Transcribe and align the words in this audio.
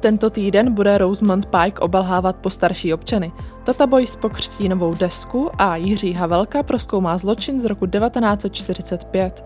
Tento 0.00 0.30
týden 0.30 0.74
bude 0.74 0.98
Rosemont 0.98 1.46
Pike 1.46 1.80
obelhávat 1.80 2.36
po 2.36 2.50
starší 2.50 2.94
občany. 2.94 3.32
Tata 3.64 3.86
Boys 3.86 4.16
pokřtí 4.16 4.68
novou 4.68 4.94
desku 4.94 5.50
a 5.58 5.76
Jiří 5.76 6.12
Havelka 6.12 6.62
proskoumá 6.62 7.18
zločin 7.18 7.60
z 7.60 7.64
roku 7.64 7.86
1945. 7.86 9.44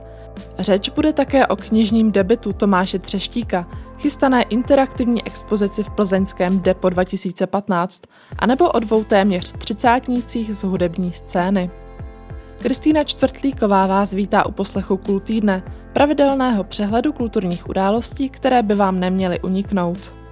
Řeč 0.58 0.90
bude 0.90 1.12
také 1.12 1.46
o 1.46 1.56
knižním 1.56 2.12
debitu 2.12 2.52
Tomáše 2.52 2.98
Třeštíka, 2.98 3.68
chystané 3.98 4.42
interaktivní 4.42 5.26
expozici 5.26 5.82
v 5.82 5.90
plzeňském 5.90 6.60
Depo 6.60 6.88
2015, 6.88 8.02
anebo 8.38 8.70
o 8.70 8.80
dvou 8.80 9.04
téměř 9.04 9.52
třicátnících 9.52 10.56
z 10.56 10.62
hudební 10.62 11.12
scény. 11.12 11.70
Kristýna 12.58 13.04
Čtvrtlíková 13.04 13.86
vás 13.86 14.12
vítá 14.12 14.46
u 14.46 14.52
poslechu 14.52 14.96
Kultýdne, 14.96 15.62
pravidelného 15.92 16.64
přehledu 16.64 17.12
kulturních 17.12 17.68
událostí, 17.68 18.28
které 18.28 18.62
by 18.62 18.74
vám 18.74 19.00
neměly 19.00 19.40
uniknout. 19.40 20.23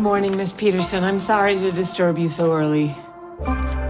Morning, 0.00 0.36
Miss 0.36 0.52
Peterson. 0.52 1.04
I'm 1.04 1.20
sorry 1.20 1.58
to 1.58 1.70
disturb 1.70 2.18
you 2.18 2.28
so 2.28 2.52
early. 2.52 2.94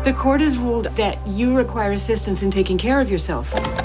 The 0.05 0.13
court 0.13 0.41
has 0.41 0.59
ruled 0.59 0.97
that 0.97 1.17
you 1.27 1.57
require 1.57 1.93
assistance 1.93 2.45
in 2.45 2.51
taking 2.51 2.79
care 2.79 3.01
of 3.01 3.11
yourself. 3.11 3.55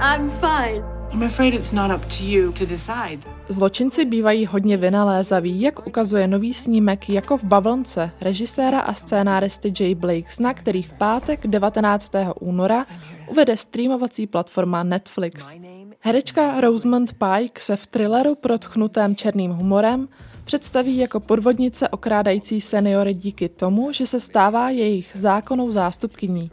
I'm 0.00 0.30
fine. 0.30 0.82
I'm 1.12 1.22
afraid 1.22 1.54
it's 1.54 1.72
not 1.72 1.90
up 1.90 2.08
to 2.08 2.24
you 2.24 2.52
to 2.52 2.66
decide. 2.66 3.18
Zločinci 3.48 4.04
bývají 4.04 4.46
hodně 4.46 4.76
vynalézaví, 4.76 5.60
jak 5.60 5.86
ukazuje 5.86 6.28
nový 6.28 6.54
snímek 6.54 7.08
Jako 7.08 7.36
v 7.36 7.44
bavlnce 7.44 8.10
režiséra 8.20 8.80
a 8.80 8.94
scénáristy 8.94 9.72
Jay 9.80 9.94
Blakesna, 9.94 10.54
který 10.54 10.82
v 10.82 10.92
pátek 10.92 11.46
19. 11.46 12.12
února 12.40 12.86
uvede 13.26 13.56
streamovací 13.56 14.26
platforma 14.26 14.82
Netflix. 14.82 15.56
Herečka 16.00 16.60
Rosamund 16.60 17.12
Pike 17.12 17.60
se 17.60 17.76
v 17.76 17.86
thrilleru 17.86 18.34
protchnutém 18.34 19.16
černým 19.16 19.50
humorem 19.50 20.08
představí 20.48 20.96
jako 20.96 21.20
podvodnice 21.20 21.88
okrádající 21.88 22.60
seniory 22.60 23.14
díky 23.14 23.48
tomu, 23.48 23.92
že 23.92 24.06
se 24.06 24.20
stává 24.20 24.70
jejich 24.70 25.10
zákonnou 25.14 25.70
zástupkyní. 25.70 26.50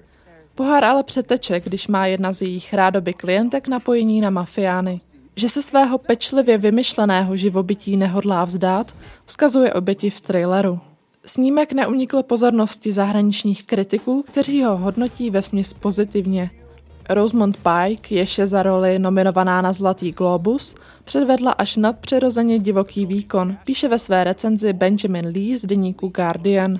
Pohár 0.55 0.85
ale 0.85 1.03
přeteče, 1.03 1.59
když 1.59 1.87
má 1.87 2.05
jedna 2.05 2.33
z 2.33 2.41
jejich 2.41 2.73
rádoby 2.73 3.13
klientek 3.13 3.67
napojení 3.67 4.21
na 4.21 4.29
mafiány. 4.29 5.01
Že 5.35 5.49
se 5.49 5.61
svého 5.61 5.97
pečlivě 5.97 6.57
vymyšleného 6.57 7.35
živobytí 7.35 7.97
nehodlá 7.97 8.45
vzdát, 8.45 8.95
vzkazuje 9.25 9.73
oběti 9.73 10.09
v 10.09 10.21
traileru. 10.21 10.79
Snímek 11.25 11.73
neunikl 11.73 12.23
pozornosti 12.23 12.93
zahraničních 12.93 13.65
kritiků, 13.65 14.23
kteří 14.27 14.63
ho 14.63 14.77
hodnotí 14.77 15.29
vesměs 15.29 15.73
pozitivně. 15.73 16.49
Rosemont 17.09 17.57
Pike, 17.57 18.15
jež 18.15 18.39
za 18.43 18.63
roli 18.63 18.99
nominovaná 18.99 19.61
na 19.61 19.73
Zlatý 19.73 20.11
globus, 20.11 20.75
předvedla 21.03 21.51
až 21.51 21.77
nadpřirozeně 21.77 22.59
divoký 22.59 23.05
výkon, 23.05 23.57
píše 23.65 23.87
ve 23.87 23.99
své 23.99 24.23
recenzi 24.23 24.73
Benjamin 24.73 25.25
Lee 25.25 25.57
z 25.57 25.65
deníku 25.65 26.07
Guardian. 26.07 26.79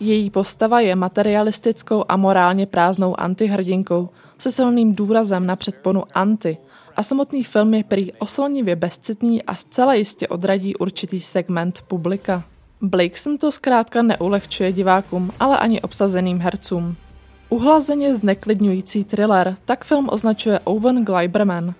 Její 0.00 0.30
postava 0.30 0.80
je 0.80 0.96
materialistickou 0.96 2.04
a 2.08 2.16
morálně 2.16 2.66
prázdnou 2.66 3.20
antihrdinkou 3.20 4.08
se 4.38 4.52
silným 4.52 4.94
důrazem 4.94 5.46
na 5.46 5.56
předponu 5.56 6.02
anti 6.14 6.56
a 6.96 7.02
samotný 7.02 7.44
film 7.44 7.74
je 7.74 7.84
prý 7.84 8.12
oslnivě 8.12 8.76
bezcitný 8.76 9.42
a 9.42 9.54
zcela 9.54 9.94
jistě 9.94 10.28
odradí 10.28 10.76
určitý 10.76 11.20
segment 11.20 11.80
publika. 11.88 12.44
Blakeson 12.80 13.38
to 13.38 13.52
zkrátka 13.52 14.02
neulehčuje 14.02 14.72
divákům, 14.72 15.32
ale 15.40 15.58
ani 15.58 15.82
obsazeným 15.82 16.38
hercům. 16.38 16.96
Uhlazeně 17.48 18.16
zneklidňující 18.16 19.04
thriller 19.04 19.56
tak 19.64 19.84
film 19.84 20.08
označuje 20.12 20.60
Owen 20.64 21.04
Gleiberman. 21.04 21.74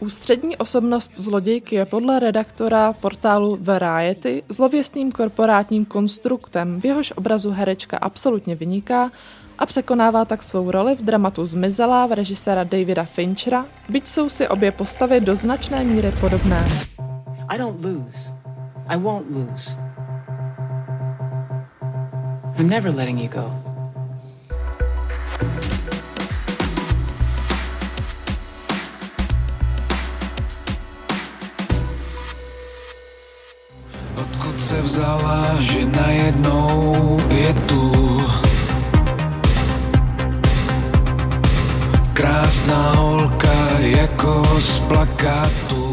Ústřední 0.00 0.56
osobnost 0.56 1.12
zlodějky 1.14 1.76
je 1.76 1.84
podle 1.84 2.18
redaktora 2.18 2.92
portálu 2.92 3.58
Variety 3.60 4.42
zlověstným 4.48 5.12
korporátním 5.12 5.84
konstruktem, 5.84 6.80
v 6.80 6.84
jehož 6.84 7.12
obrazu 7.16 7.50
herečka 7.50 7.96
absolutně 7.96 8.54
vyniká 8.54 9.10
a 9.58 9.66
překonává 9.66 10.24
tak 10.24 10.42
svou 10.42 10.70
roli 10.70 10.94
v 10.94 11.02
dramatu 11.02 11.44
Zmizelá 11.44 12.06
v 12.06 12.12
režiséra 12.12 12.64
Davida 12.64 13.04
Finchera, 13.04 13.66
byť 13.88 14.06
jsou 14.06 14.28
si 14.28 14.48
obě 14.48 14.72
postavy 14.72 15.20
do 15.20 15.36
značné 15.36 15.84
míry 15.84 16.12
podobné. 16.20 16.68
I 17.48 17.58
don't 17.58 17.84
lose. 17.84 18.34
I 18.88 18.96
won't 18.96 19.30
lose. 19.30 19.78
I'm 22.58 22.68
never 22.68 22.94
letting 22.94 23.20
you 23.20 23.28
go. 23.28 23.67
Vzala, 34.88 35.60
že 35.60 35.84
najednou 35.84 36.96
je 37.28 37.52
tu. 37.68 37.84
Krásná 42.12 42.92
holka 42.92 43.78
jako 43.78 44.42
z 44.60 44.80
plakátu 44.80 45.92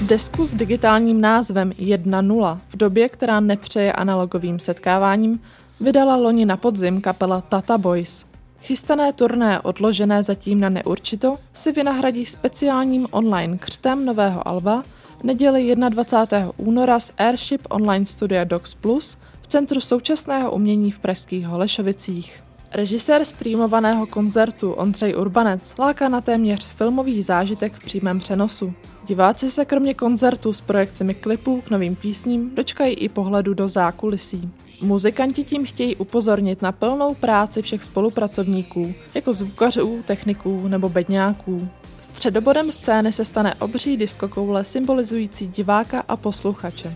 Desku 0.00 0.44
s 0.44 0.54
digitálním 0.54 1.20
názvem 1.20 1.70
1.0 1.70 2.58
v 2.68 2.76
době, 2.76 3.08
která 3.08 3.40
nepřeje 3.40 3.92
analogovým 3.92 4.58
setkáváním, 4.58 5.40
vydala 5.80 6.16
loni 6.16 6.44
na 6.44 6.56
podzim 6.56 7.00
kapela 7.00 7.40
Tata 7.40 7.78
Boys. 7.78 8.24
Chystané 8.60 9.12
turné, 9.12 9.60
odložené 9.60 10.22
zatím 10.22 10.60
na 10.60 10.68
neurčito, 10.68 11.38
si 11.52 11.72
vynahradí 11.72 12.26
speciálním 12.26 13.08
online 13.10 13.58
křtem 13.58 14.04
nového 14.04 14.48
alba 14.48 14.82
neděli 15.22 15.76
21. 15.88 16.52
února 16.56 17.00
z 17.00 17.12
Airship 17.18 17.66
Online 17.70 18.06
Studia 18.06 18.44
Docs 18.44 18.74
Plus 18.74 19.16
v 19.42 19.46
Centru 19.46 19.80
současného 19.80 20.52
umění 20.52 20.90
v 20.90 20.98
pražských 20.98 21.46
Holešovicích. 21.46 22.42
Režisér 22.72 23.24
streamovaného 23.24 24.06
koncertu 24.06 24.72
Ondřej 24.72 25.16
Urbanec 25.16 25.78
láká 25.78 26.08
na 26.08 26.20
téměř 26.20 26.66
filmový 26.66 27.22
zážitek 27.22 27.72
v 27.72 27.84
přímém 27.84 28.18
přenosu. 28.18 28.72
Diváci 29.06 29.50
se 29.50 29.64
kromě 29.64 29.94
koncertu 29.94 30.52
s 30.52 30.60
projekcemi 30.60 31.14
klipů 31.14 31.60
k 31.60 31.70
novým 31.70 31.96
písním 31.96 32.54
dočkají 32.54 32.94
i 32.94 33.08
pohledu 33.08 33.54
do 33.54 33.68
zákulisí. 33.68 34.50
Muzikanti 34.82 35.44
tím 35.44 35.66
chtějí 35.66 35.96
upozornit 35.96 36.62
na 36.62 36.72
plnou 36.72 37.14
práci 37.14 37.62
všech 37.62 37.84
spolupracovníků, 37.84 38.94
jako 39.14 39.32
zvukařů, 39.32 40.02
techniků 40.06 40.68
nebo 40.68 40.88
bedňáků. 40.88 41.68
Středobodem 42.08 42.72
scény 42.72 43.12
se 43.12 43.24
stane 43.24 43.54
obří 43.54 43.96
diskokoule 43.96 44.64
symbolizující 44.64 45.46
diváka 45.46 46.04
a 46.08 46.16
posluchače. 46.16 46.94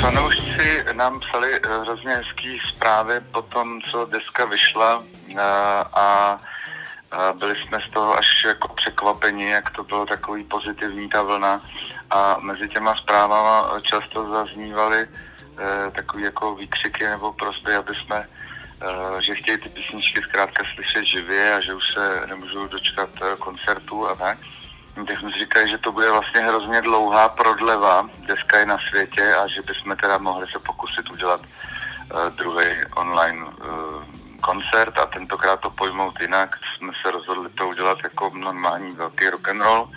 Fanoušci 0.00 0.84
nám 0.92 1.20
psali 1.20 1.48
eh, 1.54 1.78
hrozně 1.80 2.10
hezký 2.10 2.58
zprávy 2.68 3.20
po 3.32 3.42
tom, 3.42 3.80
co 3.90 4.04
deska 4.04 4.44
vyšla 4.44 5.04
eh, 5.30 5.40
a 5.94 6.38
byli 7.38 7.54
jsme 7.56 7.78
z 7.88 7.90
toho 7.90 8.18
až 8.18 8.44
jako 8.44 8.74
překvapeni, 8.74 9.50
jak 9.50 9.70
to 9.70 9.84
bylo 9.84 10.06
takový 10.06 10.44
pozitivní 10.44 11.08
ta 11.08 11.22
vlna 11.22 11.62
a 12.10 12.36
mezi 12.40 12.68
těma 12.68 12.94
zprávama 12.94 13.80
často 13.80 14.30
zaznívaly 14.30 14.98
eh, 14.98 15.37
takový 15.92 16.22
jako 16.22 16.54
výkřiky 16.54 17.04
nebo 17.04 17.32
prosby, 17.32 17.74
aby 17.74 17.94
jsme 17.94 18.26
eh, 18.82 19.22
že 19.22 19.34
chtějí 19.34 19.58
ty 19.58 19.68
písničky 19.68 20.22
zkrátka 20.22 20.64
slyšet 20.74 21.04
živě 21.04 21.54
a 21.54 21.60
že 21.60 21.74
už 21.74 21.84
se 21.94 22.26
nemůžou 22.26 22.68
dočkat 22.68 23.08
eh, 23.22 23.36
koncertů 23.36 24.08
a 24.08 24.14
tak. 24.14 24.38
Tak 25.06 25.18
jsme 25.18 25.32
si 25.32 25.38
říkali, 25.38 25.68
že 25.68 25.78
to 25.78 25.92
bude 25.92 26.10
vlastně 26.10 26.40
hrozně 26.40 26.82
dlouhá 26.82 27.28
prodleva, 27.28 28.08
deska 28.26 28.58
je 28.58 28.66
na 28.66 28.78
světě 28.88 29.34
a 29.34 29.46
že 29.46 29.62
bychom 29.62 29.96
teda 29.96 30.18
mohli 30.18 30.46
se 30.52 30.58
pokusit 30.58 31.10
udělat 31.10 31.40
uh, 31.40 32.26
druhý 32.30 32.66
online 32.96 33.44
uh, 33.46 33.52
koncert 34.40 34.98
a 34.98 35.06
tentokrát 35.06 35.60
to 35.60 35.70
pojmout 35.70 36.20
jinak. 36.20 36.56
Jsme 36.76 36.92
se 37.02 37.10
rozhodli 37.10 37.50
to 37.50 37.68
udělat 37.68 37.98
jako 38.02 38.30
normální 38.34 38.92
velký 38.92 39.30
rock 39.30 39.48
and 39.48 39.62
roll 39.62 39.90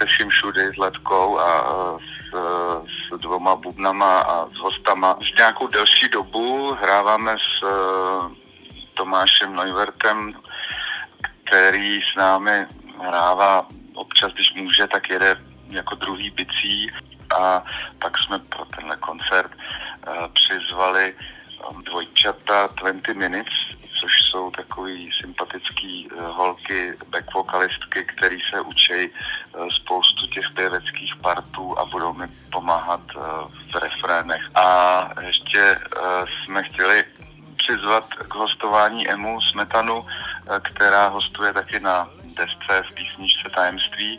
se 0.00 0.06
vším 0.06 0.28
všudy, 0.28 0.60
s 0.60 0.76
letkou 0.76 1.38
a 1.38 1.64
s, 1.98 2.13
s 2.34 3.18
dvoma 3.18 3.56
bubnama 3.56 4.20
a 4.20 4.46
s 4.48 4.58
hostama. 4.58 5.14
Už 5.20 5.32
nějakou 5.32 5.66
delší 5.66 6.08
dobu 6.08 6.76
hráváme 6.80 7.36
s 7.38 7.62
uh, 7.62 8.32
Tomášem 8.94 9.56
Neuwertem, 9.56 10.34
který 11.44 12.02
s 12.02 12.14
námi 12.16 12.66
hrává. 13.00 13.66
Občas, 13.94 14.32
když 14.32 14.54
může, 14.54 14.86
tak 14.86 15.08
jede 15.10 15.36
jako 15.68 15.94
druhý 15.94 16.30
bicí. 16.30 16.90
A 17.38 17.64
pak 17.98 18.18
jsme 18.18 18.38
pro 18.38 18.64
tenhle 18.64 18.96
koncert 18.96 19.50
uh, 19.54 20.26
přizvali 20.32 21.14
dvojčata 21.84 22.68
20 22.76 23.14
Minutes, 23.14 23.54
což 24.04 24.22
jsou 24.22 24.50
takový 24.50 25.10
sympatický 25.20 26.08
eh, 26.12 26.20
holky, 26.20 26.92
back 27.08 27.34
vokalistky, 27.34 28.04
který 28.04 28.38
se 28.50 28.60
učí 28.60 28.92
eh, 28.92 29.08
spoustu 29.70 30.26
těch 30.26 30.50
pěveckých 30.54 31.16
partů 31.16 31.78
a 31.78 31.84
budou 31.84 32.12
mi 32.12 32.26
pomáhat 32.52 33.00
v 33.72 33.74
refrénech. 33.82 34.50
A 34.54 35.08
ještě 35.20 35.78
jsme 36.44 36.62
chtěli 36.62 37.04
přizvat 37.56 38.14
k 38.14 38.34
hostování 38.34 39.10
Emu 39.10 39.40
Smetanu, 39.40 40.06
která 40.62 41.08
hostuje 41.08 41.52
taky 41.52 41.80
na 41.80 42.08
desce 42.24 42.82
v 42.88 42.94
písničce 42.94 43.50
Tajemství 43.54 44.18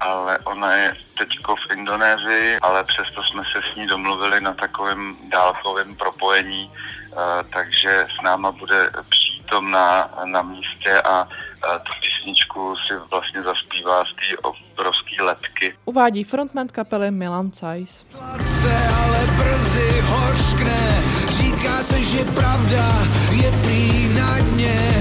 ale 0.00 0.38
ona 0.44 0.72
je 0.72 0.96
teďko 1.18 1.56
v 1.56 1.72
Indonésii, 1.72 2.58
ale 2.62 2.84
přesto 2.84 3.22
jsme 3.22 3.42
se 3.52 3.62
s 3.72 3.76
ní 3.76 3.86
domluvili 3.86 4.40
na 4.40 4.52
takovém 4.54 5.16
dálkovém 5.28 5.96
propojení, 5.96 6.70
eh, 6.72 7.16
takže 7.52 8.06
s 8.18 8.22
náma 8.22 8.52
bude 8.52 8.90
přítomná 9.54 10.10
na 10.24 10.42
místě 10.42 11.02
a 11.04 11.24
tu 11.78 11.92
písničku 12.00 12.74
si 12.76 12.94
vlastně 13.10 13.42
zaspívá 13.42 14.04
z 14.04 14.08
té 14.08 14.36
obrovské 14.42 15.22
letky. 15.22 15.76
Uvádí 15.84 16.24
frontman 16.24 16.66
kapely 16.68 17.10
Milan 17.10 17.50
Cajs. 17.50 18.16
ale 19.04 19.26
brzy 19.26 20.00
hořkne, 20.00 21.02
říká 21.28 21.82
se, 21.82 22.02
že 22.02 22.24
pravda 22.24 22.88
je 23.30 23.52
prý 23.52 24.08
na 24.08 24.38
dně, 24.38 24.93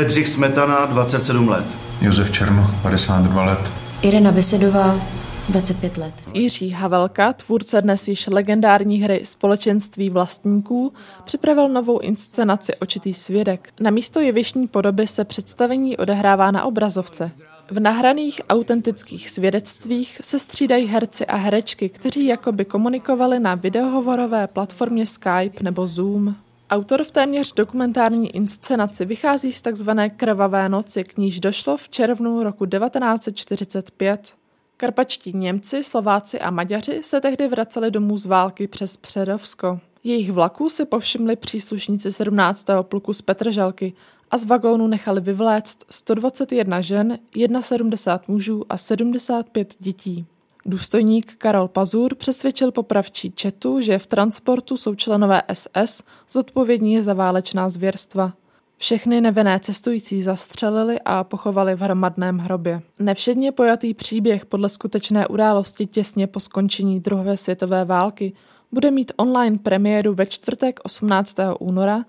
Bedřich 0.00 0.28
Smetana, 0.28 0.86
27 0.86 1.48
let. 1.48 1.64
Josef 2.00 2.30
Černoch, 2.30 2.74
52 2.82 3.44
let. 3.44 3.72
Irena 4.02 4.32
Besedová, 4.32 5.00
25 5.48 5.96
let. 5.96 6.14
Jiří 6.34 6.70
Havelka, 6.70 7.32
tvůrce 7.32 7.82
dnes 7.82 8.08
již 8.08 8.26
legendární 8.26 9.02
hry 9.02 9.20
Společenství 9.24 10.10
vlastníků, 10.10 10.92
připravil 11.24 11.68
novou 11.68 11.98
inscenaci 11.98 12.74
Očitý 12.74 13.14
svědek. 13.14 13.72
Na 13.80 13.90
místo 13.90 14.20
jevišní 14.20 14.68
podoby 14.68 15.06
se 15.06 15.24
představení 15.24 15.96
odehrává 15.96 16.50
na 16.50 16.64
obrazovce. 16.64 17.30
V 17.70 17.80
nahraných 17.80 18.40
autentických 18.48 19.30
svědectvích 19.30 20.18
se 20.22 20.38
střídají 20.38 20.86
herci 20.86 21.26
a 21.26 21.36
herečky, 21.36 21.88
kteří 21.88 22.26
jakoby 22.26 22.64
komunikovali 22.64 23.40
na 23.40 23.54
videohovorové 23.54 24.46
platformě 24.46 25.06
Skype 25.06 25.62
nebo 25.62 25.86
Zoom. 25.86 26.36
Autor 26.70 27.04
v 27.04 27.10
téměř 27.10 27.52
dokumentární 27.52 28.36
inscenaci 28.36 29.04
vychází 29.04 29.52
z 29.52 29.62
takzvané 29.62 30.10
Krvavé 30.10 30.68
noci, 30.68 31.04
k 31.04 31.16
níž 31.16 31.40
došlo 31.40 31.76
v 31.76 31.88
červnu 31.88 32.42
roku 32.42 32.66
1945. 32.66 34.34
Karpačtí 34.76 35.32
Němci, 35.32 35.84
Slováci 35.84 36.40
a 36.40 36.50
Maďaři 36.50 37.00
se 37.02 37.20
tehdy 37.20 37.48
vraceli 37.48 37.90
domů 37.90 38.16
z 38.16 38.26
války 38.26 38.66
přes 38.66 38.96
Předovsko. 38.96 39.80
Jejich 40.04 40.32
vlaků 40.32 40.68
si 40.68 40.84
povšimli 40.84 41.36
příslušníci 41.36 42.12
17. 42.12 42.66
pluku 42.82 43.12
z 43.12 43.22
Petržalky 43.22 43.92
a 44.30 44.38
z 44.38 44.44
vagónu 44.44 44.86
nechali 44.86 45.20
vyvléct 45.20 45.84
121 45.90 46.80
žen, 46.80 47.18
71 47.60 48.24
mužů 48.28 48.64
a 48.68 48.76
75 48.76 49.74
dětí. 49.78 50.26
Důstojník 50.66 51.34
Karol 51.34 51.68
Pazur 51.68 52.14
přesvědčil 52.14 52.72
popravčí 52.72 53.32
Četu, 53.32 53.80
že 53.80 53.98
v 53.98 54.06
transportu 54.06 54.76
jsou 54.76 54.94
členové 54.94 55.42
SS 55.52 56.02
zodpovědní 56.30 57.02
za 57.02 57.14
válečná 57.14 57.68
zvěrstva. 57.68 58.32
Všechny 58.76 59.20
nevinné 59.20 59.60
cestující 59.60 60.22
zastřelili 60.22 61.00
a 61.04 61.24
pochovali 61.24 61.74
v 61.74 61.80
hromadném 61.80 62.38
hrobě. 62.38 62.82
Nevšedně 62.98 63.52
pojatý 63.52 63.94
příběh 63.94 64.46
podle 64.46 64.68
skutečné 64.68 65.26
události 65.26 65.86
těsně 65.86 66.26
po 66.26 66.40
skončení 66.40 67.00
druhé 67.00 67.36
světové 67.36 67.84
války 67.84 68.32
bude 68.72 68.90
mít 68.90 69.12
online 69.16 69.58
premiéru 69.58 70.14
ve 70.14 70.26
čtvrtek 70.26 70.80
18. 70.82 71.36
února 71.60 72.04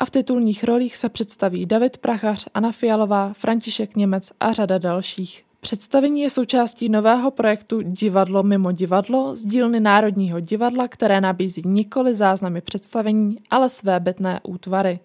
a 0.00 0.04
v 0.04 0.10
titulních 0.10 0.64
rolích 0.64 0.96
se 0.96 1.08
představí 1.08 1.66
David 1.66 1.98
Prachař, 1.98 2.48
Anna 2.54 2.72
Fialová, 2.72 3.32
František 3.32 3.96
Němec 3.96 4.32
a 4.40 4.52
řada 4.52 4.78
dalších. 4.78 5.44
Představení 5.64 6.22
je 6.22 6.30
součástí 6.30 6.88
nového 6.88 7.30
projektu 7.30 7.82
Divadlo 7.82 8.42
mimo 8.42 8.72
divadlo 8.72 9.36
z 9.36 9.40
dílny 9.44 9.80
Národního 9.80 10.40
divadla, 10.40 10.88
které 10.88 11.20
nabízí 11.20 11.62
nikoli 11.64 12.14
záznamy 12.14 12.60
představení, 12.60 13.36
ale 13.50 13.68
své 13.68 14.00
bytné 14.00 14.40
útvary. 14.42 15.00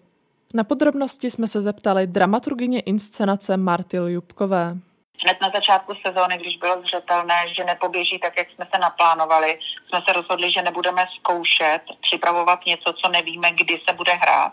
Na 0.54 0.64
podrobnosti 0.64 1.30
jsme 1.30 1.48
se 1.48 1.60
zeptali 1.60 2.06
dramaturgině 2.06 2.80
inscenace 2.80 3.56
Marty 3.56 3.96
Ljubkové. 3.98 4.76
Hned 5.24 5.36
na 5.42 5.50
začátku 5.54 5.92
sezóny, 6.06 6.38
když 6.38 6.56
bylo 6.56 6.82
zřetelné, 6.82 7.38
že 7.56 7.64
nepoběží 7.64 8.18
tak, 8.18 8.38
jak 8.38 8.48
jsme 8.50 8.66
se 8.74 8.80
naplánovali, 8.80 9.58
jsme 9.88 10.00
se 10.08 10.12
rozhodli, 10.12 10.50
že 10.50 10.62
nebudeme 10.62 11.04
zkoušet 11.18 11.80
připravovat 12.00 12.60
něco, 12.66 12.92
co 12.92 13.10
nevíme, 13.10 13.50
kdy 13.50 13.80
se 13.88 13.94
bude 13.96 14.12
hrát, 14.12 14.52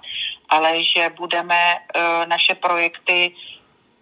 ale 0.50 0.84
že 0.84 1.10
budeme 1.18 1.56
uh, 1.76 2.02
naše 2.28 2.56
projekty 2.56 3.36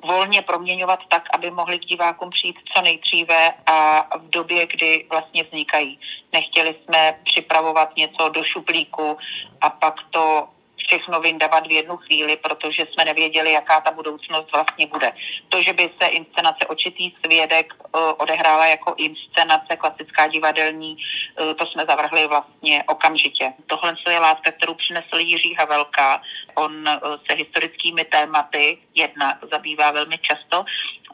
volně 0.04 0.42
proměňovat 0.42 1.00
tak, 1.10 1.24
aby 1.34 1.52
mohli 1.52 1.80
k 1.80 1.86
divákům 1.86 2.30
přijít 2.30 2.56
co 2.76 2.82
nejdříve 2.82 3.54
a 3.66 4.08
v 4.18 4.30
době, 4.30 4.68
kdy 4.68 5.06
vlastně 5.10 5.44
vznikají. 5.44 6.00
Nechtěli 6.34 6.76
jsme 6.84 7.20
připravovat 7.24 7.98
něco 7.98 8.30
do 8.30 8.44
šuplíku 8.44 9.18
a 9.62 9.70
pak 9.70 9.96
to 10.10 10.48
všechno 10.88 11.20
vyndavat 11.20 11.68
v 11.68 11.72
jednu 11.72 11.98
chvíli, 11.98 12.38
protože 12.38 12.86
jsme 12.86 13.06
nevěděli, 13.06 13.52
jaká 13.52 13.82
ta 13.82 13.92
budoucnost 13.92 14.52
vlastně 14.52 14.88
bude. 14.88 15.12
To, 15.50 15.62
že 15.62 15.74
by 15.74 15.90
se 16.02 16.08
inscenace 16.08 16.68
Očitý 16.68 17.14
svědek 17.26 17.74
uh, 17.74 18.02
odehrála 18.18 18.66
jako 18.66 18.96
inscenace 18.98 19.76
klasická 19.76 20.28
divadelní, 20.28 20.98
uh, 20.98 21.54
to 21.54 21.66
jsme 21.66 21.86
zavrhli 21.86 22.28
vlastně 22.28 22.84
okamžitě. 22.88 23.54
Tohle 23.68 23.96
je 24.10 24.20
látka, 24.20 24.52
kterou 24.52 24.74
přinesl 24.74 25.18
Jiří 25.18 25.56
Havelka. 25.60 26.22
On 26.56 26.72
uh, 26.72 27.16
se 27.30 27.36
historickými 27.36 28.04
tématy 28.06 28.78
jedna 28.96 29.40
zabývá 29.52 29.92
velmi 29.92 30.18
často, 30.18 30.66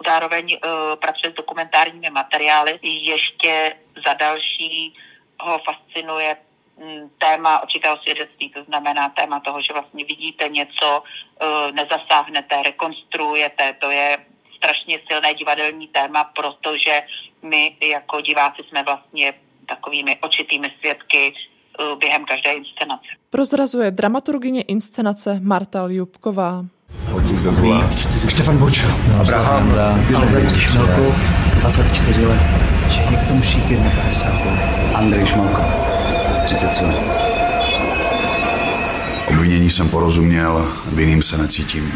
zároveň 0.05 0.57
pracuje 1.01 1.31
s 1.31 1.35
dokumentárními 1.35 2.09
materiály. 2.09 2.79
Ještě 2.83 3.75
za 4.07 4.13
další 4.13 4.93
ho 5.41 5.59
fascinuje 5.65 6.37
téma 7.17 7.63
očitého 7.63 7.97
svědectví, 7.97 8.49
to 8.49 8.63
znamená 8.63 9.09
téma 9.09 9.39
toho, 9.39 9.61
že 9.61 9.73
vlastně 9.73 10.05
vidíte 10.05 10.47
něco, 10.47 11.03
eh, 11.41 11.71
nezasáhnete, 11.71 12.63
rekonstruujete, 12.63 13.75
to 13.79 13.91
je 13.91 14.17
strašně 14.57 14.99
silné 15.11 15.33
divadelní 15.33 15.87
téma, 15.87 16.23
protože 16.23 17.01
my 17.41 17.75
jako 17.81 18.21
diváci 18.21 18.61
jsme 18.69 18.83
vlastně 18.83 19.33
takovými 19.67 20.17
očitými 20.21 20.71
svědky 20.79 21.33
eh, 21.33 21.95
během 21.95 22.25
každé 22.25 22.53
inscenace. 22.53 23.07
Prozrazuje 23.29 23.91
dramaturgině 23.91 24.61
inscenace 24.61 25.39
Marta 25.43 25.85
Ljubková. 25.87 26.65
Štefan 28.27 28.57
Boča. 28.57 28.87
Abraham, 29.19 29.71
Albert 30.15 30.57
Šmelko, 30.57 31.15
24 31.59 32.25
let. 32.25 32.41
Čeněk 32.93 33.27
Tomšík, 33.27 33.63
51 33.67 34.51
let. 34.51 34.95
Andrej 34.95 35.27
Šmelko. 35.27 35.98
33 36.49 36.85
let. 36.85 36.95
Obvinění 39.29 39.69
jsem 39.69 39.89
porozuměl, 39.89 40.67
vinným 40.91 41.21
se 41.21 41.37
necítím. 41.37 41.91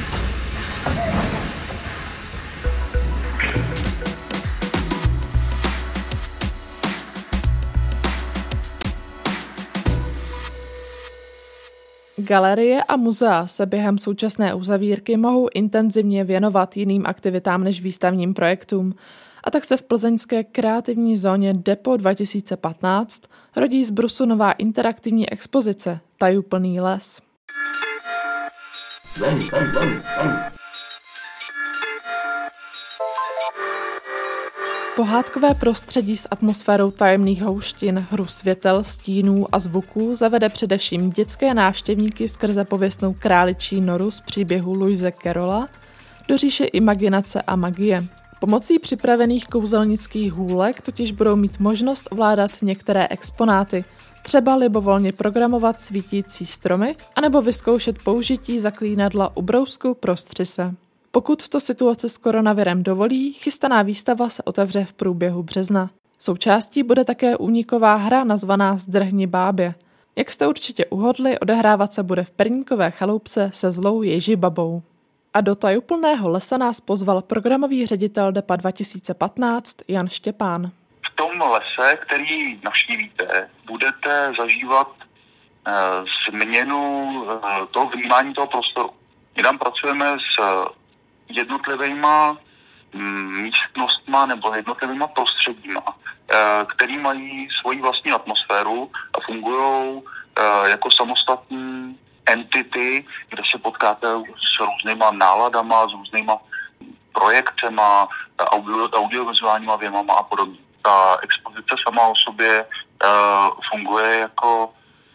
Galerie 12.17 12.83
a 12.83 12.95
muzea 12.95 13.47
se 13.47 13.65
během 13.65 13.97
současné 13.97 14.53
uzavírky 14.53 15.17
mohou 15.17 15.47
intenzivně 15.53 16.23
věnovat 16.23 16.77
jiným 16.77 17.05
aktivitám 17.05 17.63
než 17.63 17.81
výstavním 17.81 18.33
projektům 18.33 18.95
a 19.43 19.51
tak 19.51 19.65
se 19.65 19.77
v 19.77 19.83
plzeňské 19.83 20.43
kreativní 20.43 21.17
zóně 21.17 21.53
Depo 21.53 21.97
2015 21.97 23.21
rodí 23.55 23.83
z 23.83 23.89
Brusu 23.91 24.25
nová 24.25 24.51
interaktivní 24.51 25.29
expozice 25.29 25.99
Tajuplný 26.17 26.79
les. 26.79 27.21
Pohádkové 34.95 35.53
prostředí 35.53 36.17
s 36.17 36.27
atmosférou 36.31 36.91
tajemných 36.91 37.41
houštin, 37.41 38.07
hru 38.11 38.25
světel, 38.25 38.83
stínů 38.83 39.45
a 39.51 39.59
zvuků 39.59 40.15
zavede 40.15 40.49
především 40.49 41.09
dětské 41.09 41.53
návštěvníky 41.53 42.27
skrze 42.27 42.65
pověstnou 42.65 43.13
králičí 43.13 43.81
noru 43.81 44.11
z 44.11 44.21
příběhu 44.21 44.73
Louise 44.73 45.11
Carola 45.23 45.69
do 46.27 46.37
říše 46.37 46.65
imaginace 46.65 47.41
a 47.41 47.55
magie. 47.55 48.07
Pomocí 48.43 48.79
připravených 48.79 49.47
kouzelnických 49.47 50.33
hůlek 50.33 50.81
totiž 50.81 51.11
budou 51.11 51.35
mít 51.35 51.59
možnost 51.59 52.07
ovládat 52.11 52.51
některé 52.61 53.07
exponáty, 53.07 53.85
třeba 54.23 54.55
libovolně 54.55 55.11
programovat 55.11 55.81
svítící 55.81 56.45
stromy, 56.45 56.95
anebo 57.15 57.41
vyzkoušet 57.41 57.95
použití 58.03 58.59
zaklínadla 58.59 59.37
u 59.37 59.41
brousku 59.41 59.93
pro 59.93 60.15
střise. 60.15 60.75
Pokud 61.11 61.49
to 61.49 61.59
situace 61.59 62.09
s 62.09 62.17
koronavirem 62.17 62.83
dovolí, 62.83 63.33
chystaná 63.33 63.81
výstava 63.81 64.29
se 64.29 64.43
otevře 64.43 64.85
v 64.85 64.93
průběhu 64.93 65.43
března. 65.43 65.89
Součástí 66.19 66.83
bude 66.83 67.03
také 67.03 67.37
úniková 67.37 67.95
hra 67.95 68.23
nazvaná 68.23 68.77
Zdrhni 68.77 69.27
bábě. 69.27 69.75
Jak 70.15 70.31
jste 70.31 70.47
určitě 70.47 70.85
uhodli, 70.85 71.39
odehrávat 71.39 71.93
se 71.93 72.03
bude 72.03 72.23
v 72.23 72.31
Perníkové 72.31 72.91
chaloupce 72.91 73.51
se 73.53 73.71
zlou 73.71 74.01
Ježi 74.01 74.35
babou. 74.35 74.81
A 75.33 75.41
do 75.41 75.55
tajuplného 75.55 76.29
lesa 76.29 76.57
nás 76.57 76.81
pozval 76.81 77.21
programový 77.21 77.85
ředitel 77.85 78.31
DEPA 78.31 78.55
2015 78.55 79.77
Jan 79.87 80.09
Štěpán. 80.09 80.71
V 81.05 81.15
tom 81.15 81.41
lese, 81.41 81.97
který 81.97 82.59
navštívíte, 82.63 83.49
budete 83.65 84.33
zažívat 84.39 84.87
e, 85.67 85.71
změnu 86.29 87.13
e, 87.31 87.39
toho 87.71 87.89
vnímání 87.89 88.33
toho 88.33 88.47
prostoru. 88.47 88.89
My 89.37 89.43
tam 89.43 89.57
pracujeme 89.59 90.17
s 90.17 90.43
jednotlivýma 91.29 92.37
mm, 92.93 93.41
místnostma 93.41 94.25
nebo 94.25 94.55
jednotlivýma 94.55 95.07
prostředíma, 95.07 95.83
který 96.67 96.97
mají 96.97 97.47
svoji 97.61 97.81
vlastní 97.81 98.11
atmosféru 98.11 98.91
a 99.13 99.17
fungují 99.25 100.01
jako 100.67 100.91
samostatní 100.91 101.97
entity, 102.25 103.05
kde 103.29 103.43
se 103.51 103.57
potkáte 103.57 104.07
s 104.55 104.59
různýma 104.59 105.11
náladama, 105.11 105.87
s 105.89 105.93
různýma 105.93 106.37
projekcema, 107.13 108.07
audio, 108.39 108.89
audiovizuálníma 108.89 109.75
věmama 109.75 110.13
a 110.13 110.23
podobně. 110.23 110.57
Ta 110.81 111.17
expozice 111.21 111.75
sama 111.83 112.07
o 112.07 112.15
sobě 112.15 112.65
uh, 112.65 113.49
funguje 113.71 114.19
jako 114.19 114.73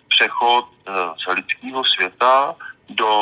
přechod 0.09 0.65
uh, 0.65 0.95
z 0.95 1.35
lidského 1.35 1.85
světa 1.85 2.57
do 2.89 3.13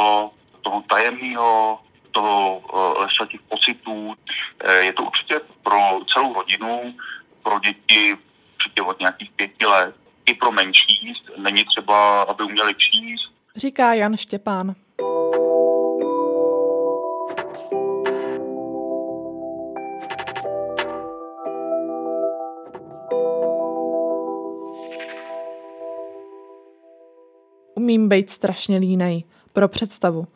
toho 0.63 0.83
tajemného, 0.89 1.81
toho 2.13 2.59
uh, 2.59 3.01
lesa 3.01 3.27
těch 3.27 3.41
pocitů. 3.41 4.07
Uh, 4.07 4.15
je 4.81 4.93
to 4.93 5.03
určitě 5.03 5.41
pro 5.63 5.79
celou 6.13 6.35
rodinu, 6.35 6.95
pro 7.43 7.59
děti 7.59 8.19
určitě 8.55 8.83
od 8.83 9.01
nějakých 9.01 9.31
pěti 9.31 9.67
let, 9.67 9.95
i 10.27 10.35
pro 10.35 10.53
menší. 10.53 11.15
Není 11.37 11.65
třeba, 11.65 12.23
aby 12.23 12.45
uměli 12.45 12.75
číst, 12.75 13.36
říká 13.57 13.95
Jan 13.95 14.17
Štěpán. 14.17 14.75
Umím 27.75 28.09
být 28.09 28.31
strašně 28.31 28.79
línej. 28.79 29.25
Pro 29.53 29.69
představu. 29.69 30.27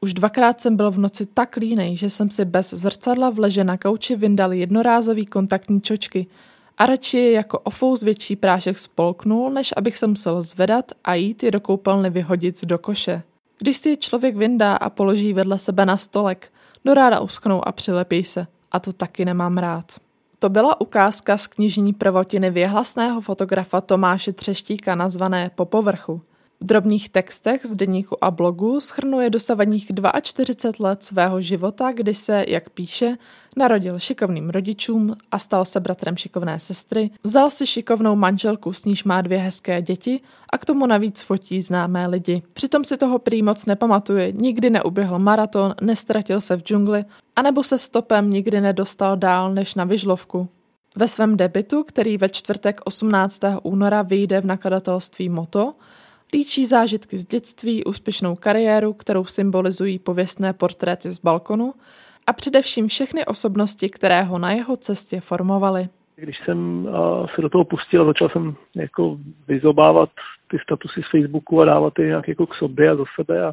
Už 0.00 0.14
dvakrát 0.14 0.60
jsem 0.60 0.76
byl 0.76 0.90
v 0.90 0.98
noci 0.98 1.26
tak 1.26 1.56
línej, 1.56 1.96
že 1.96 2.10
jsem 2.10 2.30
si 2.30 2.44
bez 2.44 2.70
zrcadla 2.70 3.30
v 3.30 3.38
leže 3.38 3.64
na 3.64 3.76
kauči 3.76 4.16
vyndal 4.16 4.52
jednorázový 4.52 5.26
kontaktní 5.26 5.80
čočky– 5.80 6.26
a 6.80 6.86
radši 6.86 7.18
je 7.18 7.32
jako 7.32 7.58
ofous 7.58 8.02
větší 8.02 8.36
prášek 8.36 8.78
spolknul, 8.78 9.50
než 9.50 9.74
abych 9.76 9.96
se 9.96 10.06
musel 10.06 10.42
zvedat 10.42 10.92
a 11.04 11.14
jít 11.14 11.42
je 11.42 11.50
do 11.50 11.60
koupelny 11.60 12.10
vyhodit 12.10 12.64
do 12.64 12.78
koše. 12.78 13.22
Když 13.58 13.76
si 13.76 13.90
je 13.90 13.96
člověk 13.96 14.36
vyndá 14.36 14.76
a 14.76 14.90
položí 14.90 15.32
vedle 15.32 15.58
sebe 15.58 15.86
na 15.86 15.96
stolek, 15.96 16.52
do 16.84 16.94
ráda 16.94 17.20
usknou 17.20 17.68
a 17.68 17.72
přilepí 17.72 18.24
se. 18.24 18.46
A 18.72 18.80
to 18.80 18.92
taky 18.92 19.24
nemám 19.24 19.58
rád. 19.58 19.84
To 20.38 20.48
byla 20.48 20.80
ukázka 20.80 21.38
z 21.38 21.46
knižní 21.46 21.92
prvotiny 21.92 22.50
věhlasného 22.50 23.20
fotografa 23.20 23.80
Tomáše 23.80 24.32
Třeštíka 24.32 24.94
nazvané 24.94 25.50
Po 25.54 25.64
povrchu. 25.64 26.20
V 26.62 26.66
drobných 26.66 27.08
textech 27.08 27.66
z 27.66 27.76
deníku 27.76 28.24
a 28.24 28.30
blogu 28.30 28.80
schrnuje 28.80 29.30
dosavadních 29.30 29.86
42 30.22 30.88
let 30.88 31.04
svého 31.04 31.40
života, 31.40 31.92
kdy 31.92 32.14
se, 32.14 32.44
jak 32.48 32.70
píše, 32.70 33.16
narodil 33.56 33.98
šikovným 33.98 34.50
rodičům 34.50 35.16
a 35.30 35.38
stal 35.38 35.64
se 35.64 35.80
bratrem 35.80 36.16
šikovné 36.16 36.60
sestry, 36.60 37.10
vzal 37.24 37.50
si 37.50 37.66
šikovnou 37.66 38.16
manželku, 38.16 38.72
s 38.72 38.84
níž 38.84 39.04
má 39.04 39.22
dvě 39.22 39.38
hezké 39.38 39.82
děti 39.82 40.20
a 40.52 40.58
k 40.58 40.64
tomu 40.64 40.86
navíc 40.86 41.20
fotí 41.20 41.62
známé 41.62 42.06
lidi. 42.06 42.42
Přitom 42.52 42.84
si 42.84 42.96
toho 42.96 43.18
prý 43.18 43.42
moc 43.42 43.66
nepamatuje, 43.66 44.32
nikdy 44.32 44.70
neuběhl 44.70 45.18
maraton, 45.18 45.74
nestratil 45.80 46.40
se 46.40 46.56
v 46.56 46.62
džungli, 46.62 47.04
anebo 47.36 47.62
se 47.62 47.78
stopem 47.78 48.30
nikdy 48.30 48.60
nedostal 48.60 49.16
dál 49.16 49.54
než 49.54 49.74
na 49.74 49.84
vyžlovku. 49.84 50.48
Ve 50.96 51.08
svém 51.08 51.36
debitu, 51.36 51.84
který 51.84 52.16
ve 52.16 52.28
čtvrtek 52.28 52.80
18. 52.84 53.40
února 53.62 54.02
vyjde 54.02 54.40
v 54.40 54.46
nakladatelství 54.46 55.28
Moto, 55.28 55.74
Líčí 56.32 56.66
zážitky 56.66 57.18
z 57.18 57.24
dětství, 57.24 57.84
úspěšnou 57.84 58.36
kariéru, 58.36 58.92
kterou 58.92 59.24
symbolizují 59.24 59.98
pověstné 59.98 60.52
portréty 60.52 61.10
z 61.10 61.18
balkonu 61.18 61.72
a 62.26 62.32
především 62.32 62.88
všechny 62.88 63.26
osobnosti, 63.26 63.88
které 63.88 64.22
ho 64.22 64.38
na 64.38 64.50
jeho 64.50 64.76
cestě 64.76 65.20
formovaly. 65.20 65.88
Když 66.16 66.36
jsem 66.44 66.88
se 67.34 67.42
do 67.42 67.48
toho 67.48 67.64
pustil, 67.64 68.06
začal 68.06 68.28
jsem 68.28 68.54
jako 68.74 69.18
vyzobávat 69.48 70.10
ty 70.50 70.58
statusy 70.62 71.00
z 71.02 71.10
Facebooku 71.10 71.60
a 71.60 71.64
dávat 71.64 71.98
je 71.98 72.06
nějak 72.06 72.28
jako 72.28 72.46
k 72.46 72.54
sobě 72.54 72.90
a 72.90 72.96
za 72.96 73.04
sebe 73.20 73.44
a, 73.46 73.52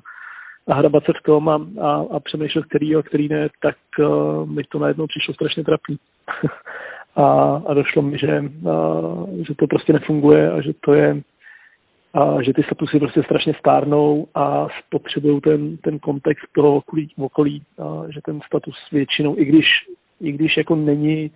a 0.67 0.73
hrabat 0.73 1.03
se 1.03 1.11
v 1.19 1.23
tom 1.23 1.49
a, 1.49 1.67
a, 1.81 2.05
a 2.11 2.19
přemýšlet, 2.19 2.65
který 2.65 2.95
a 2.95 3.01
který 3.01 3.27
ne, 3.27 3.49
tak 3.61 3.75
uh, 3.99 4.49
mi 4.49 4.63
to 4.63 4.79
najednou 4.79 5.07
přišlo 5.07 5.33
strašně 5.33 5.63
trapný. 5.63 5.97
a, 7.15 7.25
a 7.67 7.73
došlo 7.73 8.01
mi, 8.01 8.17
že, 8.17 8.43
uh, 8.61 9.29
že 9.47 9.55
to 9.55 9.67
prostě 9.67 9.93
nefunguje 9.93 10.51
a 10.51 10.61
že 10.61 10.71
to 10.79 10.93
je 10.93 11.21
a 12.17 12.41
že 12.41 12.53
ty 12.53 12.63
statusy 12.63 12.99
prostě 12.99 13.23
strašně 13.23 13.53
stárnou 13.59 14.27
a 14.35 14.67
spotřebují 14.85 15.41
ten, 15.41 15.77
ten 15.77 15.99
kontext 15.99 16.45
toho 16.55 16.75
okolí, 16.75 17.09
okolí 17.17 17.63
a 17.79 18.03
že 18.09 18.19
ten 18.25 18.39
status 18.45 18.75
většinou, 18.91 19.37
i 19.37 19.45
když, 19.45 19.65
i 20.21 20.31
když 20.31 20.57
jako 20.57 20.75
není, 20.75 21.31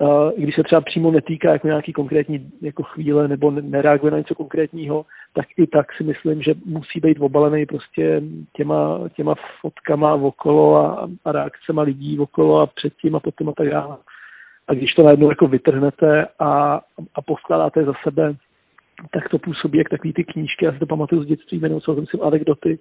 a 0.00 0.30
i 0.30 0.42
když 0.42 0.54
se 0.54 0.62
třeba 0.62 0.80
přímo 0.80 1.10
netýká 1.10 1.52
jako 1.52 1.66
nějaký 1.66 1.92
konkrétní 1.92 2.50
jako 2.62 2.82
chvíle 2.82 3.28
nebo 3.28 3.50
nereaguje 3.50 4.10
na 4.10 4.18
něco 4.18 4.34
konkrétního, 4.34 5.06
tak 5.34 5.46
i 5.56 5.66
tak 5.66 5.86
si 5.92 6.04
myslím, 6.04 6.42
že 6.42 6.54
musí 6.64 7.00
být 7.00 7.20
obalený 7.20 7.66
prostě 7.66 8.22
těma, 8.52 9.00
těma 9.16 9.34
fotkama 9.60 10.14
okolo 10.14 10.76
a, 10.76 11.08
a 11.24 11.32
reakcema 11.32 11.82
lidí 11.82 12.18
okolo 12.18 12.60
a 12.60 12.66
předtím 12.66 13.16
a 13.16 13.20
potom 13.20 13.48
a 13.48 13.52
tak 13.56 13.70
dále. 13.70 13.96
A 14.68 14.74
když 14.74 14.94
to 14.94 15.02
najednou 15.02 15.28
jako 15.28 15.46
vytrhnete 15.46 16.26
a, 16.38 16.80
a 17.14 17.22
poskládáte 17.22 17.84
za 17.84 17.92
sebe 18.02 18.34
tak 19.12 19.28
to 19.28 19.38
působí 19.38 19.78
jak 19.78 19.88
takový 19.88 20.12
ty 20.12 20.24
knížky, 20.24 20.64
já 20.64 20.72
si 20.72 20.78
to 20.78 20.86
pamatuju 20.86 21.22
z 21.22 21.26
dětství, 21.26 21.58
jmenuji 21.58 21.80
se 21.80 22.00
myslím 22.00 22.22
anekdoty. 22.22 22.78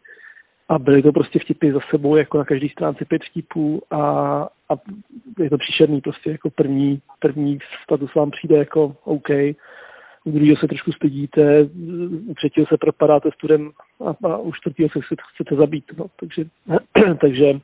A 0.70 0.80
byly 0.80 1.02
to 1.02 1.12
prostě 1.12 1.40
vtipy 1.40 1.72
za 1.72 1.80
sebou, 1.90 2.16
jako 2.16 2.38
na 2.38 2.46
každý 2.46 2.70
stránce 2.70 3.06
pět 3.06 3.22
vtipů. 3.24 3.82
A, 3.92 4.02
a 4.70 4.74
je 5.40 5.50
to 5.50 5.58
příšerný, 5.58 6.02
prostě 6.02 6.32
jako 6.32 6.50
první, 6.50 7.02
první 7.20 7.60
status 7.84 8.16
vám 8.16 8.32
přijde 8.32 8.58
jako 8.58 8.96
OK, 9.04 9.30
u 10.24 10.32
druhého 10.32 10.58
se 10.58 10.68
trošku 10.68 10.92
stydíte, 10.92 11.64
u 12.28 12.34
třetího 12.34 12.68
se 12.68 12.78
propadáte 12.78 13.30
studem 13.32 13.72
a, 14.06 14.28
a 14.28 14.38
u 14.38 14.52
čtvrtého 14.54 14.90
se 14.90 15.00
chcete 15.34 15.56
zabít, 15.56 15.86
no, 15.98 16.06
takže, 16.20 16.46
takže 17.22 17.60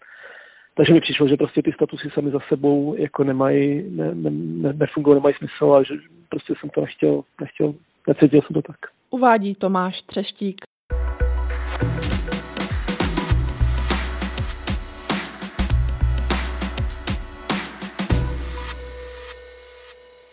takže 0.75 0.93
mi 0.93 1.01
přišlo, 1.01 1.27
že 1.27 1.37
prostě 1.37 1.61
ty 1.61 1.71
statusy 1.71 2.09
sami 2.13 2.31
za 2.31 2.39
sebou 2.39 2.95
jako 2.97 3.23
nemají, 3.23 3.83
ne, 3.89 4.15
ne, 4.15 4.29
ne, 4.31 4.73
nefungují, 4.73 5.15
nemají 5.15 5.35
smysl 5.35 5.73
a 5.73 5.83
že 5.83 5.93
prostě 6.29 6.53
jsem 6.59 6.69
to 6.69 6.81
nechtěl, 6.81 7.21
nechtěl 7.41 7.73
necítil 8.07 8.41
jsem 8.41 8.53
to 8.53 8.61
tak. 8.61 8.77
Uvádí 9.09 9.55
Tomáš 9.55 10.01
Třeštík. 10.01 10.61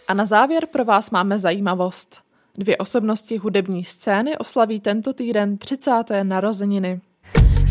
A 0.09 0.15
na 0.15 0.25
závěr 0.25 0.67
pro 0.67 0.85
vás 0.85 1.11
máme 1.11 1.39
zajímavost. 1.39 2.21
Dvě 2.59 2.77
osobnosti 2.77 3.37
hudební 3.37 3.85
scény 3.85 4.39
oslaví 4.39 4.81
tento 4.81 5.13
týden 5.13 5.59
30. 5.59 5.93
narozeniny. 6.23 7.01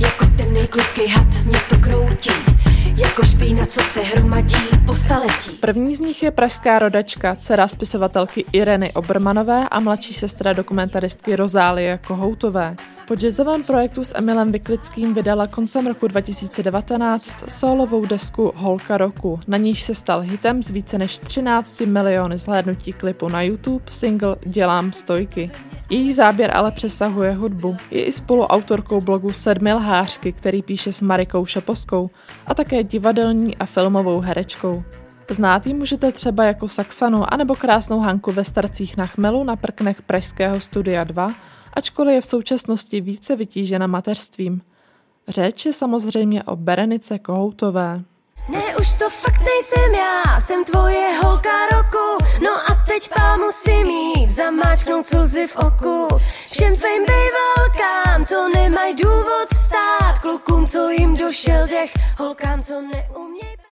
Jako 0.02 0.26
ten 0.38 0.54
nejkluský 0.54 1.08
had 1.08 1.28
mě 1.46 1.60
to 1.70 1.78
kroutí 1.80 2.57
jako 2.98 3.24
špína, 3.24 3.66
co 3.66 3.82
se 3.82 4.02
hromadí 4.02 4.56
po 4.86 4.94
staletí. 4.94 5.52
První 5.52 5.96
z 5.96 6.00
nich 6.00 6.24
je 6.24 6.32
pražská 6.32 6.80
rodačka, 6.80 7.36
dcera 7.36 7.68
spisovatelky 7.68 8.46
Ireny 8.52 8.94
Obermanové 8.94 9.70
a 9.70 9.80
mladší 9.80 10.14
sestra 10.14 10.54
dokumentaristky 10.54 11.36
Rozálie 11.36 12.00
Kohoutové. 12.08 12.76
Po 13.08 13.16
jazzovém 13.16 13.64
projektu 13.64 14.04
s 14.04 14.14
Emilem 14.18 14.52
Vyklickým 14.52 15.14
vydala 15.14 15.48
koncem 15.48 15.88
roku 15.88 16.08
2019 16.08 17.36
solovou 17.50 18.06
desku 18.06 18.52
Holka 18.56 18.98
roku, 18.98 19.40
na 19.48 19.58
níž 19.58 19.82
se 19.82 19.96
stal 19.96 20.22
hitem 20.22 20.64
z 20.64 20.70
více 20.70 20.98
než 20.98 21.18
13 21.18 21.82
miliony 21.82 22.38
zhlédnutí 22.38 22.94
klipu 22.94 23.30
na 23.30 23.42
YouTube 23.42 23.86
single 23.92 24.36
Dělám 24.46 24.94
stojky. 24.94 25.52
Její 25.90 26.12
záběr 26.12 26.52
ale 26.58 26.72
přesahuje 26.72 27.32
hudbu. 27.32 27.78
Je 27.92 28.04
i 28.04 28.12
spoluautorkou 28.12 29.02
blogu 29.02 29.34
Sedmi 29.34 29.74
lhářky, 29.74 30.34
který 30.34 30.62
píše 30.62 30.94
s 30.94 31.02
Marikou 31.02 31.46
Šaposkou 31.46 32.10
a 32.46 32.54
také 32.54 32.84
divadelní 32.84 33.58
a 33.58 33.66
filmovou 33.66 34.20
herečkou. 34.20 34.84
Znát 35.30 35.68
ji 35.68 35.74
můžete 35.74 36.12
třeba 36.12 36.44
jako 36.44 36.68
Saxanu 36.68 37.34
anebo 37.34 37.56
krásnou 37.56 38.00
Hanku 38.00 38.32
ve 38.32 38.44
starcích 38.44 38.98
na 38.98 39.06
chmelu 39.06 39.44
na 39.44 39.56
prknech 39.56 40.02
Pražského 40.02 40.60
studia 40.60 41.04
2, 41.04 41.34
ačkoliv 41.74 42.16
je 42.16 42.22
v 42.22 42.26
současnosti 42.26 43.02
více 43.02 43.36
vytížena 43.36 43.88
mateřstvím. 43.88 44.62
Řeč 45.28 45.66
je 45.66 45.74
samozřejmě 45.74 46.44
o 46.44 46.56
Berenice 46.56 47.20
Kohoutové. 47.20 48.02
Ne, 48.50 48.76
už 48.80 48.94
to 48.94 49.10
fakt 49.10 49.40
nejsem 49.40 49.96
já, 49.96 50.40
jsem 50.40 50.66
tvoje 50.66 51.20
holka 51.24 51.68
roku 51.72 52.24
No 52.44 52.52
a 52.52 52.86
teď 52.88 53.10
pá 53.16 53.38
musím 53.38 53.88
jít, 53.88 54.30
zamáčknout 54.30 55.06
slzy 55.06 55.48
v 55.48 55.56
oku 55.56 56.08
Všem 56.52 56.76
tvým 56.76 57.06
bejvalkám, 57.06 58.26
co 58.26 58.50
nemají 58.56 58.96
důvod 58.96 59.48
vstát 59.54 60.20
Klukům, 60.22 60.68
co 60.68 60.90
jim 60.90 61.18
došel 61.18 61.68
dech, 61.68 61.92
holkám, 62.18 62.64
co 62.64 62.74
neumějí 62.74 63.67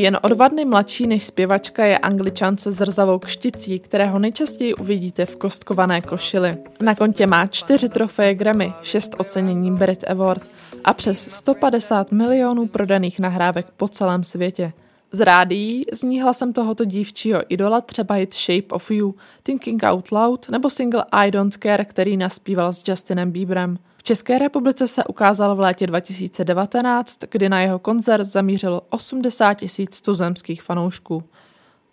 Jen 0.00 0.18
o 0.22 0.28
dva 0.28 0.48
dny 0.48 0.64
mladší 0.64 1.06
než 1.06 1.24
zpěvačka 1.24 1.84
je 1.84 1.98
angličance 1.98 2.72
s 2.72 2.80
rzavou 2.80 3.18
kšticí, 3.18 3.78
kterého 3.78 4.18
nejčastěji 4.18 4.74
uvidíte 4.74 5.26
v 5.26 5.36
kostkované 5.36 6.00
košili. 6.00 6.56
Na 6.80 6.94
kontě 6.94 7.26
má 7.26 7.46
čtyři 7.46 7.88
trofeje 7.88 8.34
Grammy, 8.34 8.72
šest 8.82 9.14
ocenění 9.18 9.70
Brit 9.70 10.04
Award 10.10 10.42
a 10.84 10.94
přes 10.94 11.30
150 11.30 12.12
milionů 12.12 12.66
prodaných 12.66 13.20
nahrávek 13.20 13.66
po 13.76 13.88
celém 13.88 14.24
světě. 14.24 14.72
Z 15.12 15.20
rádií 15.20 15.82
zní 15.92 16.22
hlasem 16.22 16.52
tohoto 16.52 16.84
dívčího 16.84 17.42
idola 17.48 17.80
třeba 17.80 18.14
hit 18.14 18.34
Shape 18.34 18.68
of 18.70 18.90
You, 18.90 19.14
Thinking 19.42 19.82
Out 19.82 20.12
Loud 20.12 20.50
nebo 20.50 20.70
single 20.70 21.04
I 21.12 21.30
Don't 21.30 21.56
Care, 21.56 21.84
který 21.84 22.16
naspíval 22.16 22.72
s 22.72 22.84
Justinem 22.88 23.30
Bieberem. 23.30 23.78
České 24.08 24.38
republice 24.38 24.88
se 24.88 25.04
ukázal 25.04 25.56
v 25.56 25.60
létě 25.60 25.86
2019, 25.86 27.18
kdy 27.30 27.48
na 27.48 27.60
jeho 27.60 27.78
koncert 27.78 28.24
zamířilo 28.24 28.80
80 28.90 29.54
tisíc 29.54 30.00
tuzemských 30.00 30.62
fanoušků. 30.62 31.22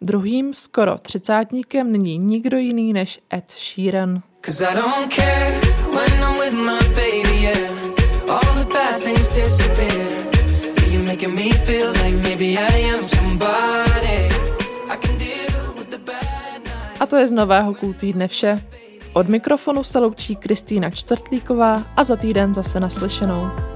Druhým, 0.01 0.53
skoro 0.53 0.97
třicátníkem, 0.97 1.91
není 1.91 2.17
nikdo 2.17 2.57
jiný 2.57 2.93
než 2.93 3.19
Ed 3.33 3.49
Sheeran. 3.49 4.21
A 16.99 17.05
to 17.05 17.15
je 17.15 17.27
z 17.27 17.31
nového 17.31 17.73
kůl 17.73 17.93
týdne 17.93 18.27
vše. 18.27 18.61
Od 19.15 19.29
mikrofonu 19.29 19.83
se 19.83 19.99
loučí 19.99 20.35
Kristýna 20.35 20.89
Čtvrtlíková 20.89 21.83
a 21.97 22.03
za 22.03 22.15
týden 22.15 22.53
zase 22.53 22.79
naslyšenou. 22.79 23.74